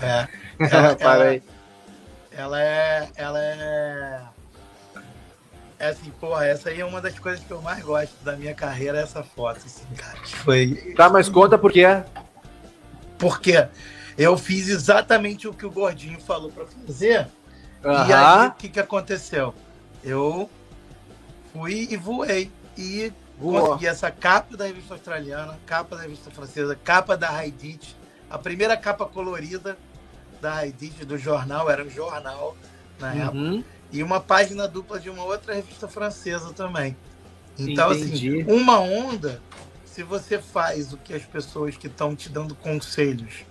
[0.00, 0.28] É.
[0.70, 1.40] Ela, ela,
[2.32, 3.08] ela é.
[3.16, 4.20] Ela é
[5.80, 8.54] é assim, porra, essa aí é uma das coisas que eu mais gosto da minha
[8.54, 10.18] carreira, essa foto, assim, cara.
[10.26, 10.92] Foi...
[10.94, 11.86] Tá, mas conta por quê?
[13.18, 13.66] Porque
[14.18, 17.26] eu fiz exatamente o que o Gordinho falou para fazer.
[17.82, 19.54] E aí, o que, que aconteceu?
[20.02, 20.50] Eu
[21.52, 22.50] fui e voei.
[22.76, 23.60] E Boa.
[23.60, 27.96] consegui essa capa da revista australiana, capa da revista francesa, capa da Haidit,
[28.28, 29.76] a primeira capa colorida
[30.40, 32.56] da Haidit do jornal, era um jornal
[32.98, 33.56] na uhum.
[33.56, 36.96] época e uma página dupla de uma outra revista francesa também.
[37.58, 38.42] Então, assim, Entendi.
[38.42, 39.42] assim, uma onda,
[39.84, 43.44] se você faz o que as pessoas que estão te dando conselhos,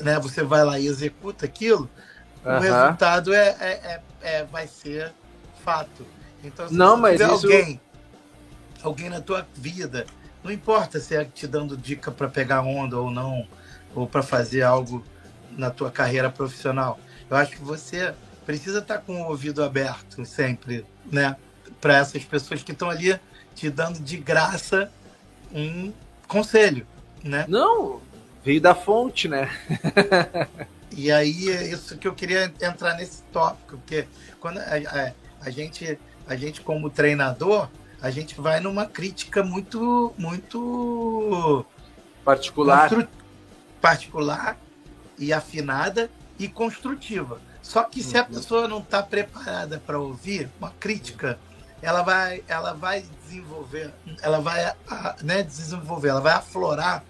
[0.00, 1.88] né, você vai lá e executa aquilo,
[2.44, 2.56] uhum.
[2.56, 5.12] o resultado é, é, é, é, vai ser
[5.64, 6.06] fato.
[6.42, 7.32] Então, se não, mas isso...
[7.32, 7.80] alguém,
[8.82, 10.06] alguém na tua vida,
[10.42, 13.46] não importa se é te dando dica para pegar onda ou não,
[13.94, 15.04] ou para fazer algo
[15.56, 18.14] na tua carreira profissional, eu acho que você
[18.46, 21.36] precisa estar tá com o ouvido aberto sempre, né?
[21.80, 23.18] Para essas pessoas que estão ali
[23.54, 24.90] te dando de graça
[25.52, 25.92] um
[26.26, 26.86] conselho,
[27.22, 27.44] né?
[27.48, 28.00] Não,
[28.44, 29.50] veio da fonte, né?
[30.90, 34.06] e aí é isso que eu queria entrar nesse tópico, porque
[34.38, 37.68] quando a, a, a gente, a gente como treinador,
[38.00, 41.64] a gente vai numa crítica muito, muito
[42.24, 42.90] particular,
[43.80, 44.58] particular
[45.18, 47.40] e afinada e construtiva.
[47.62, 48.28] Só que se a uhum.
[48.28, 51.38] pessoa não está preparada para ouvir uma crítica,
[51.82, 54.72] ela vai, ela vai desenvolver, ela vai
[55.22, 57.04] né, desenvolver, ela vai aflorar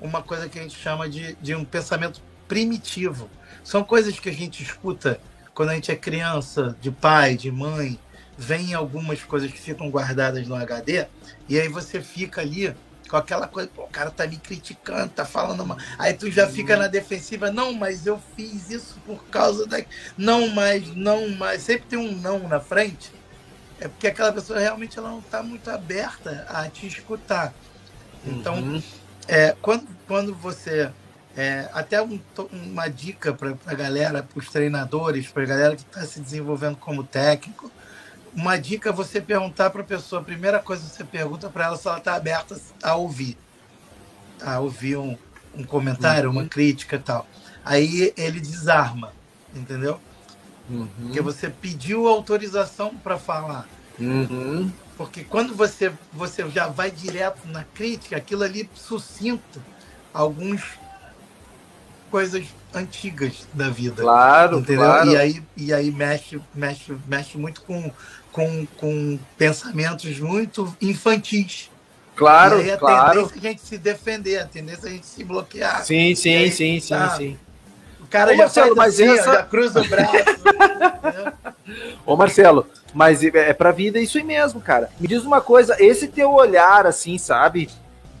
[0.00, 3.30] uma coisa que a gente chama de, de um pensamento primitivo.
[3.62, 5.20] São coisas que a gente escuta
[5.54, 7.98] quando a gente é criança, de pai, de mãe,
[8.36, 11.06] vem algumas coisas que ficam guardadas no HD,
[11.48, 12.74] e aí você fica ali
[13.12, 15.76] com aquela coisa, pô, o cara tá me criticando, tá falando uma.
[15.98, 19.84] Aí tu já fica na defensiva, não, mas eu fiz isso por causa da.
[20.16, 21.60] Não, mas, não, mas.
[21.60, 23.12] Sempre tem um não na frente.
[23.78, 27.52] É porque aquela pessoa realmente ela não tá muito aberta a te escutar.
[28.24, 28.82] Então, uhum.
[29.28, 30.90] é, quando, quando você.
[31.36, 32.20] É, até um,
[32.52, 36.76] uma dica para a galera, para os treinadores, para a galera que está se desenvolvendo
[36.76, 37.70] como técnico
[38.34, 41.66] uma dica é você perguntar para a pessoa, a primeira coisa que você pergunta para
[41.66, 43.36] ela se ela está aberta a ouvir.
[44.40, 45.16] A ouvir um,
[45.54, 46.36] um comentário, uhum.
[46.36, 47.26] uma crítica e tal.
[47.64, 49.12] Aí ele desarma,
[49.54, 50.00] entendeu?
[50.68, 50.88] Uhum.
[51.02, 53.68] Porque você pediu autorização para falar.
[53.98, 54.72] Uhum.
[54.96, 59.62] Porque quando você, você já vai direto na crítica, aquilo ali sucinto
[60.12, 60.62] alguns
[62.12, 62.44] coisas
[62.74, 64.02] antigas da vida.
[64.02, 64.84] Claro, entendeu?
[64.84, 65.10] claro.
[65.10, 67.90] E aí, e aí mexe, mexe, mexe muito com,
[68.30, 71.70] com, com pensamentos muito infantis.
[72.14, 73.26] Claro, e aí a claro.
[73.26, 75.82] tendência é a gente se defender, a tendência é a gente se bloquear.
[75.86, 77.38] Sim, sim, aí, sim, sim, tá, sim.
[77.98, 79.32] O cara Ô, já Marcelo, mas assim, essa...
[79.32, 80.12] já cruza o braço.
[80.12, 81.32] né?
[82.04, 84.90] Ô Marcelo, mas é, é pra vida isso aí mesmo, cara.
[85.00, 87.70] Me diz uma coisa, esse teu olhar, assim, sabe?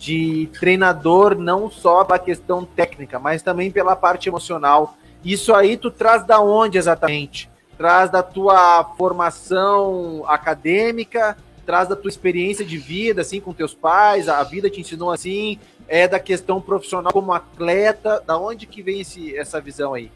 [0.04, 4.96] De treinador, não só para a questão técnica, mas também pela parte emocional.
[5.24, 7.52] Isso aí tu traz da onde exatamente?
[7.82, 11.36] traz da tua formação acadêmica,
[11.66, 15.58] traz da tua experiência de vida, assim, com teus pais, a vida te ensinou assim,
[15.88, 20.12] é da questão profissional como atleta, da onde que vem esse, essa visão aí?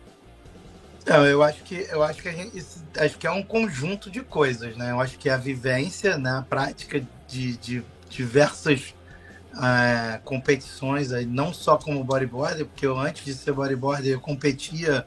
[1.04, 2.64] Não, eu acho que eu acho que gente,
[2.98, 4.90] acho que é um conjunto de coisas, né?
[4.90, 8.94] Eu acho que a vivência, né, a prática de, de diversas
[9.62, 15.06] é, competições, aí, não só como bodyboarder, porque eu antes de ser bodyboarder eu competia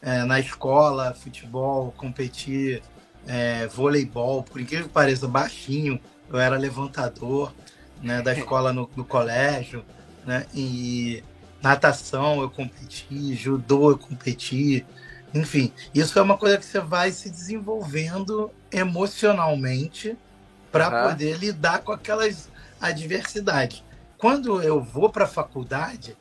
[0.00, 2.82] é, na escola, futebol, competir,
[3.26, 7.52] é, voleibol, por incrível que pareça, baixinho, eu era levantador
[8.02, 9.84] né, da escola no, no colégio,
[10.24, 11.22] né, e
[11.62, 14.86] natação eu competi, judô eu competi,
[15.34, 20.16] enfim, isso é uma coisa que você vai se desenvolvendo emocionalmente
[20.72, 21.10] para uhum.
[21.10, 22.48] poder lidar com aquelas
[22.80, 23.84] adversidades.
[24.20, 26.16] Quando eu vou para a faculdade,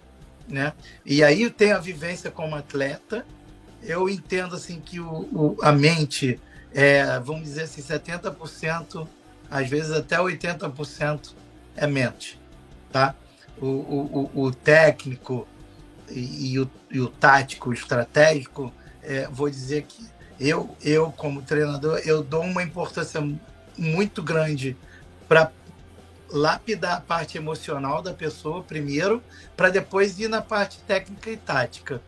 [0.48, 0.74] né?
[1.06, 3.26] E aí tem a vivência como atleta.
[3.84, 6.40] Eu entendo assim que o, o a mente
[6.74, 9.08] é, vamos dizer assim, 70%,
[9.50, 11.34] às vezes até 80%
[11.76, 12.40] é mente,
[12.92, 13.16] tá?
[13.60, 15.48] O, o, o técnico
[16.10, 20.08] e, e, o, e o tático, o estratégico, é, vou dizer que
[20.40, 23.22] eu, eu como treinador, eu dou uma importância
[23.78, 24.78] muito grande
[25.28, 25.52] para
[26.32, 29.24] lapidar a parte emocional da pessoa primeiro,
[29.56, 32.02] para depois ir na parte técnica e tática.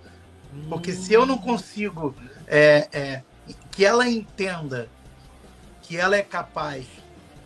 [0.70, 2.16] Porque se eu não consigo
[2.48, 3.24] é, é,
[3.72, 4.90] que ela entenda
[5.82, 6.86] que ela é capaz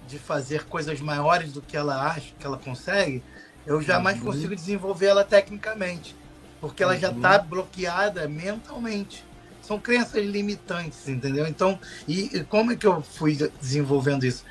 [0.07, 3.23] de fazer coisas maiores do que ela acha que ela consegue,
[3.65, 4.25] eu jamais uhum.
[4.25, 6.15] consigo desenvolver ela tecnicamente,
[6.61, 6.99] porque ela uhum.
[6.99, 9.23] já está bloqueada mentalmente.
[9.61, 11.47] São crenças limitantes, entendeu?
[11.47, 14.45] Então, e, e como é que eu fui desenvolvendo isso?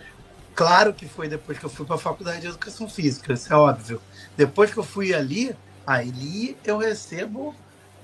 [0.54, 3.56] Claro que foi depois que eu fui para a faculdade de educação física, isso é
[3.56, 4.00] óbvio.
[4.36, 5.54] Depois que eu fui ali,
[5.86, 7.54] ali eu recebo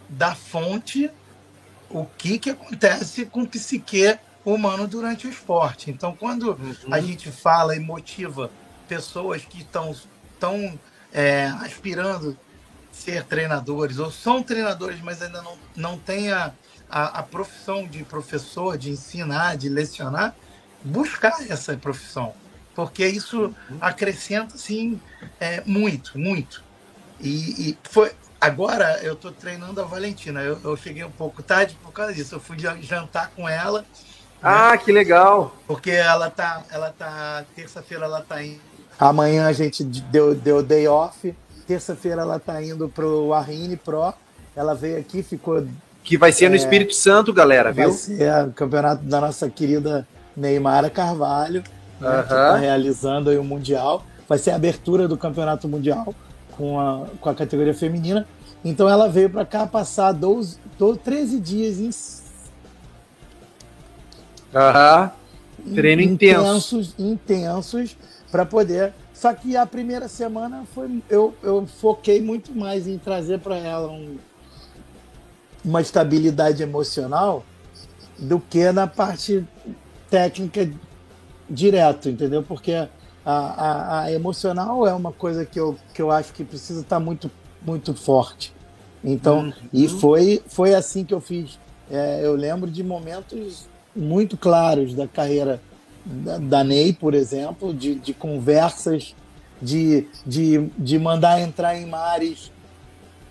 [0.08, 1.10] da fonte
[1.88, 5.90] o que, que acontece com o psique humano durante o esporte.
[5.90, 6.74] Então, quando uhum.
[6.90, 8.50] a gente fala e motiva
[8.88, 9.94] pessoas que estão
[10.38, 10.78] tão,
[11.12, 12.36] é, aspirando
[12.90, 16.52] ser treinadores ou são treinadores, mas ainda não, não têm a,
[16.88, 20.34] a, a, profissão de professor, de ensinar, de lecionar,
[20.82, 22.32] buscar essa profissão,
[22.74, 23.78] porque isso uhum.
[23.80, 25.00] acrescenta assim
[25.38, 26.62] é, muito, muito.
[27.20, 30.40] E, e, foi agora eu estou treinando a Valentina.
[30.40, 32.34] Eu, eu, cheguei um pouco tarde por causa disso.
[32.34, 33.80] Eu fui jantar com ela.
[33.80, 33.86] Né?
[34.42, 34.78] Ah, né?
[34.78, 35.54] que legal!
[35.66, 38.60] Porque ela tá, ela tá terça-feira ela tá indo.
[38.98, 41.34] Amanhã a gente deu, deu day off.
[41.66, 44.12] Terça-feira ela tá indo pro Arine Pro.
[44.56, 45.66] Ela veio aqui, ficou
[46.02, 47.88] que vai ser no é, Espírito Santo, galera, viu?
[47.88, 50.06] Vai ser o campeonato da nossa querida
[50.40, 51.62] Neymara Carvalho,
[52.00, 54.04] né, que está realizando aí o Mundial.
[54.28, 56.14] Vai ser a abertura do Campeonato Mundial
[56.56, 58.26] com a, com a categoria feminina.
[58.64, 61.90] Então ela veio para cá passar 12, 12, 13 dias em.
[64.56, 65.12] Aham.
[65.74, 67.96] Treino intensos, intensos, intensos
[68.30, 68.94] para poder.
[69.12, 73.88] Só que a primeira semana foi eu, eu foquei muito mais em trazer para ela
[73.88, 74.16] um,
[75.62, 77.44] uma estabilidade emocional
[78.18, 79.46] do que na parte
[80.10, 80.70] técnica
[81.48, 82.42] direto, entendeu?
[82.42, 82.88] Porque a,
[83.24, 87.30] a, a, emocional é uma coisa que eu, que eu acho que precisa estar muito,
[87.62, 88.52] muito forte.
[89.02, 89.52] Então, uhum.
[89.72, 91.58] e foi, foi assim que eu fiz.
[91.90, 95.60] É, eu lembro de momentos muito claros da carreira
[96.04, 99.14] da, da Ney, por exemplo, de, de conversas,
[99.60, 102.52] de, de, de mandar entrar em mares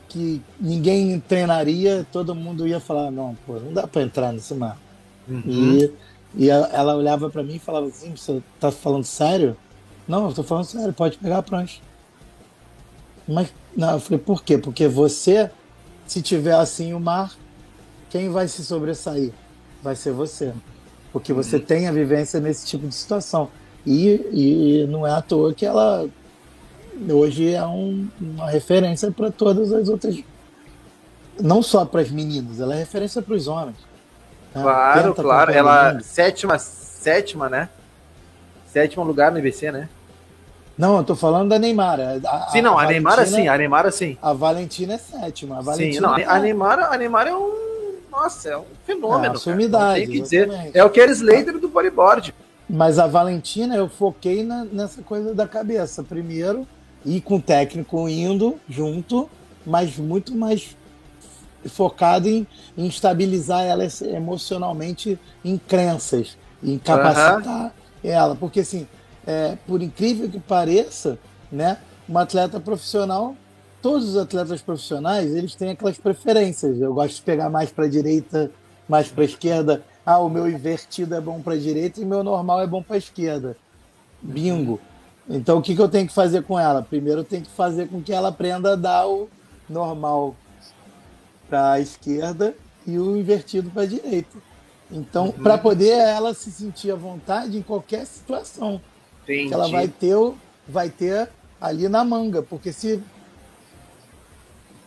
[0.07, 4.77] que ninguém treinaria, todo mundo ia falar: não, pô, não dá para entrar nesse mar.
[5.27, 5.43] Uhum.
[5.45, 5.91] E,
[6.35, 9.57] e ela olhava para mim e falava assim: você tá falando sério?
[10.07, 11.81] Não, eu tô falando sério, pode pegar a prancha.
[13.27, 14.57] Mas, não, eu falei: por quê?
[14.57, 15.49] Porque você,
[16.05, 17.35] se tiver assim o mar,
[18.09, 19.31] quem vai se sobressair?
[19.81, 20.53] Vai ser você.
[21.11, 21.63] Porque você uhum.
[21.63, 23.49] tem a vivência nesse tipo de situação.
[23.85, 26.07] E, e não é à toa que ela
[27.09, 30.21] hoje é um, uma referência para todas as outras.
[31.39, 33.77] Não só para as meninas, ela é referência para os homens.
[34.53, 34.61] Né?
[34.61, 35.51] Claro, claro.
[35.51, 37.69] Ela sétima, sétima, né?
[38.67, 39.89] Sétimo lugar no IBC, né?
[40.77, 41.99] Não, eu tô falando da Neymar.
[41.99, 44.17] A, sim, não, a, a Neymar sim, a Neymar sim.
[44.21, 45.57] A Valentina é sétima.
[45.57, 46.23] A Valentina sim, não, é...
[46.23, 47.97] a Neymar, a Neymar é um.
[48.09, 49.35] Nossa, é um fenômeno.
[49.35, 50.05] É, sumidade.
[50.05, 50.49] Tem que dizer.
[50.73, 52.33] É o Kelly Slater do bodyboard.
[52.69, 56.03] Mas a Valentina, eu foquei na, nessa coisa da cabeça.
[56.03, 56.67] Primeiro,
[57.05, 59.29] e com o técnico indo junto,
[59.65, 60.77] mas muito mais
[61.65, 67.71] focado em, em estabilizar ela emocionalmente em crenças, em capacitar uhum.
[68.03, 68.35] ela.
[68.35, 68.87] Porque, assim,
[69.25, 71.19] é, por incrível que pareça,
[71.51, 73.35] né, uma atleta profissional,
[73.81, 76.79] todos os atletas profissionais, eles têm aquelas preferências.
[76.79, 78.51] Eu gosto de pegar mais para a direita,
[78.87, 79.83] mais para a esquerda.
[80.05, 82.81] Ah, o meu invertido é bom para a direita e o meu normal é bom
[82.81, 83.55] para a esquerda.
[84.21, 84.79] Bingo.
[85.29, 86.81] Então, o que, que eu tenho que fazer com ela?
[86.81, 89.29] Primeiro, eu tenho que fazer com que ela aprenda a dar o
[89.69, 90.35] normal
[91.49, 94.37] para a esquerda e o invertido para a direita.
[94.91, 95.43] Então, uhum.
[95.43, 98.81] para poder ela se sentir à vontade em qualquer situação,
[99.23, 99.47] Entendi.
[99.47, 100.33] que ela vai ter,
[100.67, 103.01] vai ter ali na manga, porque se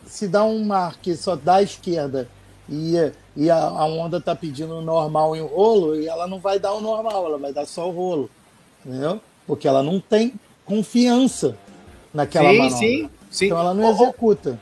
[0.07, 2.29] se dá um mar que só dá a esquerda
[2.69, 2.95] e,
[3.35, 6.81] e a, a onda está pedindo normal em rolo, e ela não vai dar o
[6.81, 8.31] normal, ela vai dar só o rolo,
[8.85, 9.21] entendeu?
[9.47, 11.57] porque ela não tem confiança
[12.13, 12.79] naquela sim, manobra.
[12.79, 13.47] Sim, sim.
[13.47, 14.59] Então ela não executa.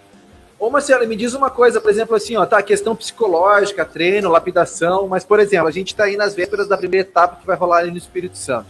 [0.61, 5.09] Ô Marcelo, me diz uma coisa, por exemplo, assim, ó, tá, questão psicológica, treino, lapidação,
[5.09, 7.79] mas, por exemplo, a gente está aí nas vésperas da primeira etapa que vai rolar
[7.79, 8.69] ali no Espírito Santo.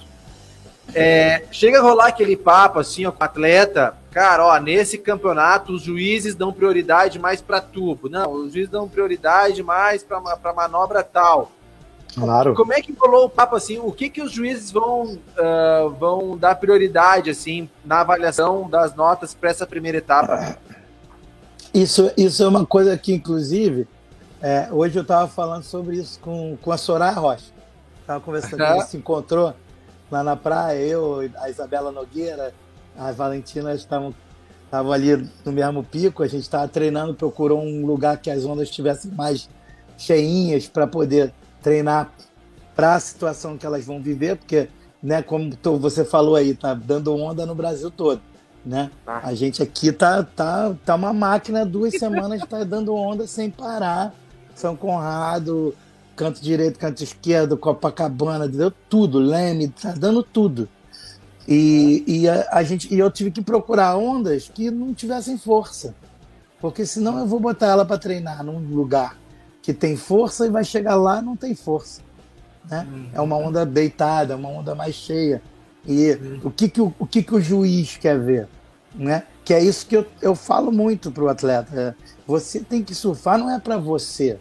[0.94, 5.72] É, chega a rolar aquele papo, assim, ó, com o atleta, cara, ó, nesse campeonato
[5.72, 8.08] os juízes dão prioridade mais para tubo.
[8.08, 11.50] Não, os juízes dão prioridade mais para manobra tal.
[12.14, 12.54] Claro.
[12.54, 13.80] Como é que rolou o papo assim?
[13.80, 19.34] O que que os juízes vão, uh, vão dar prioridade assim na avaliação das notas
[19.34, 20.56] para essa primeira etapa?
[21.72, 23.86] Isso, isso é uma coisa que, inclusive,
[24.42, 27.52] é, hoje eu estava falando sobre isso com, com a Soraya Rocha.
[28.00, 29.54] Estava conversando, a gente se encontrou
[30.10, 32.52] lá na praia, eu, a Isabela Nogueira,
[32.96, 34.14] a Valentina estavam
[34.64, 38.68] estavam ali no mesmo pico, a gente estava treinando, procurou um lugar que as ondas
[38.68, 39.48] estivessem mais
[39.98, 42.12] cheinhas para poder treinar
[42.76, 44.68] para a situação que elas vão viver, porque,
[45.02, 48.22] né, como você falou aí, tá dando onda no Brasil todo,
[48.64, 48.90] né?
[49.06, 49.20] Ah.
[49.24, 54.14] A gente aqui tá, tá, tá uma máquina, duas semanas tá dando onda sem parar.
[54.54, 55.74] São Conrado,
[56.14, 60.68] canto direito, canto esquerdo, Copacabana, deu tudo, Leme, tá dando tudo.
[61.48, 65.94] E, e, a, a, gente, e eu tive que procurar ondas que não tivessem força.
[66.60, 69.16] Porque senão eu vou botar ela para treinar num lugar
[69.62, 72.02] que tem força e vai chegar lá não tem força.
[72.68, 72.86] Né?
[72.90, 73.10] Uhum.
[73.14, 75.42] É uma onda deitada, uma onda mais cheia.
[75.86, 76.40] E uhum.
[76.44, 78.48] o, que, que, o, o que, que o juiz quer ver?
[78.94, 79.24] Né?
[79.44, 81.96] Que é isso que eu, eu falo muito para o atleta.
[82.26, 84.38] Você tem que surfar, não é para você.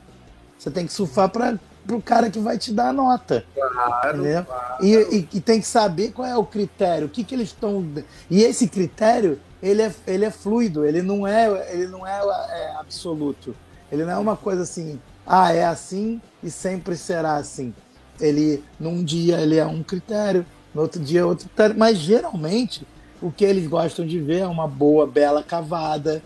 [0.57, 1.57] Você tem que surfar para
[1.89, 3.45] o cara que vai te dar a nota.
[3.55, 4.85] Claro, claro.
[4.85, 7.85] E, e, e, tem que saber qual é o critério, o que, que eles estão.
[8.29, 12.75] E esse critério, ele é, ele é fluido, ele não é, ele não é, é
[12.77, 13.55] absoluto.
[13.91, 17.73] Ele não é uma coisa assim, ah, é assim e sempre será assim.
[18.19, 22.85] Ele, num dia, ele é um critério, no outro dia outro mas geralmente
[23.21, 26.21] o que eles gostam de ver é uma boa, bela cavada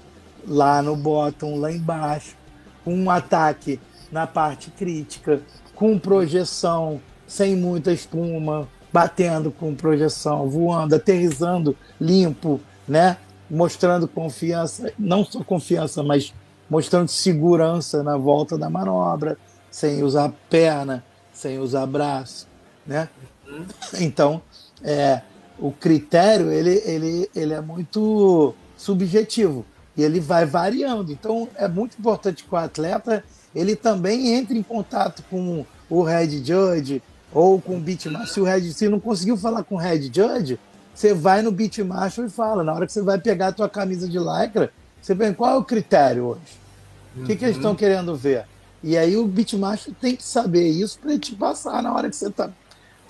[0.47, 2.35] lá no bottom, lá embaixo,
[2.85, 3.79] um ataque
[4.11, 5.41] na parte crítica,
[5.73, 13.17] com projeção, sem muita espuma, batendo com projeção, voando, aterrizando limpo, né?
[13.49, 16.33] Mostrando confiança, não só confiança, mas
[16.69, 19.37] mostrando segurança na volta da manobra,
[19.71, 22.47] sem usar perna, sem usar braço,
[22.85, 23.09] né?
[23.99, 24.41] Então,
[24.83, 25.21] é,
[25.59, 31.11] o critério ele, ele, ele é muito subjetivo e ele vai variando.
[31.11, 33.23] Então, é muito importante que o atleta
[33.55, 38.33] ele também entre em contato com o head judge ou com o beat master.
[38.33, 40.59] Se o head, se não conseguiu falar com o head judge,
[40.93, 42.63] você vai no beat master e fala.
[42.63, 45.57] Na hora que você vai pegar a tua camisa de lycra, você pensa, qual é
[45.57, 46.41] o critério hoje?
[47.15, 47.25] O uhum.
[47.25, 48.45] que, que eles estão querendo ver?
[48.83, 52.27] E aí o beatmaster tem que saber isso para te passar na hora que você
[52.27, 52.49] está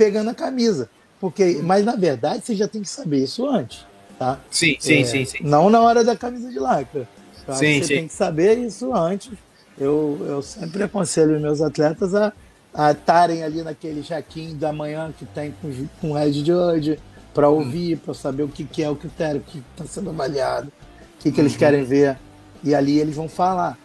[0.04, 0.89] pegando a camisa.
[1.20, 3.86] Porque, mas na verdade você já tem que saber isso antes.
[4.20, 4.39] Tá?
[4.52, 5.38] Sim, sim, é, sim, sim.
[5.42, 7.08] Não na hora da camisa de lycra.
[7.46, 7.56] Tá?
[7.56, 7.94] Sim, você sim.
[7.96, 9.32] tem que saber isso antes.
[9.80, 15.26] Eu, eu sempre aconselho os meus atletas a estarem ali naquele check-in da manhã que
[15.26, 17.00] tem com, com o Red Judge
[17.34, 17.56] para hum.
[17.56, 21.24] ouvir, para saber o que, que é o critério, o que está sendo avaliado, o
[21.24, 21.60] que, que eles uhum.
[21.60, 22.18] querem ver.
[22.63, 23.78] E ali eles vão falar.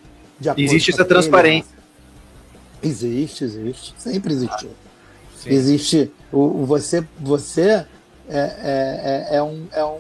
[0.56, 1.76] Existe essa transparência.
[2.82, 3.94] Existe, existe.
[3.96, 4.70] Sempre existiu.
[4.70, 4.87] Ah,
[5.46, 6.12] existe.
[6.32, 7.86] O, o, você você
[8.28, 9.98] é, é, é, é, um, é, um,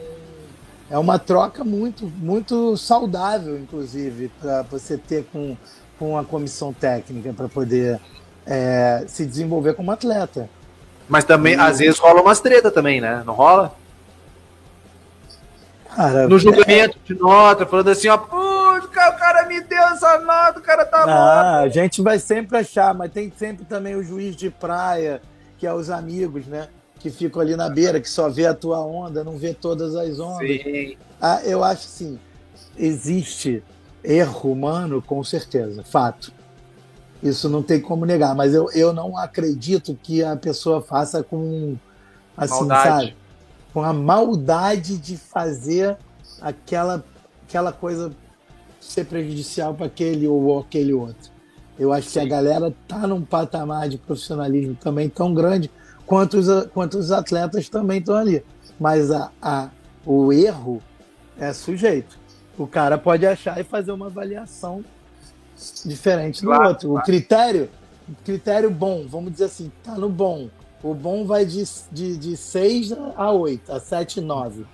[0.90, 5.56] é uma troca muito, muito saudável, inclusive, para você ter com,
[5.98, 8.00] com a comissão técnica para poder
[8.46, 10.48] é, se desenvolver como atleta.
[11.08, 11.60] Mas também, e...
[11.60, 13.22] às vezes, rola umas treta também, né?
[13.24, 13.74] Não rola?
[15.96, 17.06] Cara, no julgamento é...
[17.12, 18.18] de nota, falando assim, ó,
[19.48, 23.32] me deu essa nota, o cara tá ah, A gente vai sempre achar, mas tem
[23.36, 25.20] sempre também o juiz de praia,
[25.56, 26.68] que é os amigos, né?
[27.00, 30.20] Que ficam ali na beira, que só vê a tua onda, não vê todas as
[30.20, 30.62] ondas.
[30.62, 30.96] Sim.
[31.20, 32.18] Ah, eu acho assim,
[32.76, 33.62] existe
[34.04, 36.32] erro humano, com certeza, fato.
[37.22, 41.76] Isso não tem como negar, mas eu, eu não acredito que a pessoa faça com
[42.36, 42.88] assim, maldade.
[42.88, 43.16] sabe?
[43.72, 45.96] Com a maldade de fazer
[46.40, 47.04] aquela
[47.48, 48.12] aquela coisa
[48.80, 51.30] ser prejudicial para aquele ou aquele outro.
[51.78, 52.20] Eu acho Sim.
[52.20, 55.70] que a galera tá num patamar de profissionalismo também tão grande
[56.04, 58.42] quanto os, quanto os atletas também estão ali.
[58.80, 59.68] Mas a, a,
[60.04, 60.82] o erro
[61.38, 62.18] é sujeito.
[62.56, 64.84] O cara pode achar e fazer uma avaliação
[65.84, 66.88] diferente do claro, outro.
[66.88, 67.02] Claro.
[67.02, 67.70] O critério,
[68.24, 70.48] critério bom, vamos dizer assim, tá no bom.
[70.82, 71.62] O bom vai de,
[71.92, 74.60] de, de 6 a 8, a 7 9.
[74.60, 74.66] Uhum.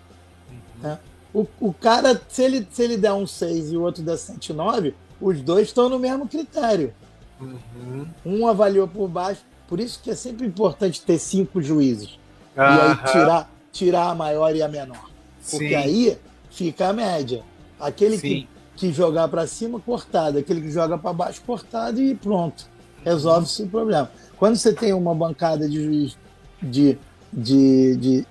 [0.83, 0.99] Né?
[1.35, 4.95] O, o cara, se ele, se ele der um 6 e o outro der 7,9,
[5.21, 6.95] os dois estão no mesmo critério.
[7.41, 8.07] Uhum.
[8.25, 9.41] Um avaliou por baixo.
[9.67, 12.19] Por isso que é sempre importante ter cinco juízes.
[12.57, 12.63] Uhum.
[12.63, 15.11] E aí tirar, tirar a maior e a menor.
[15.51, 15.75] Porque Sim.
[15.75, 16.19] aí
[16.51, 17.43] fica a média.
[17.81, 20.39] Aquele que, que jogar para cima, cortado.
[20.39, 22.67] Aquele que joga para baixo, cortado e pronto.
[23.05, 24.11] Resolve-se o problema.
[24.37, 26.19] Quando você tem uma bancada de juiz
[26.63, 26.99] de,
[27.33, 28.27] de, de,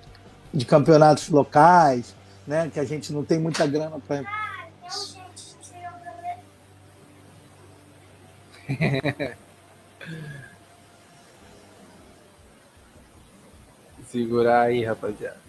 [0.52, 2.14] de campeonatos locais,
[2.46, 2.70] né?
[2.72, 4.24] Que a gente não tem muita grana para.
[14.10, 15.43] Segurar aí, rapaziada.